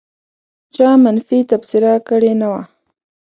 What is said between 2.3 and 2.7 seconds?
نه وه.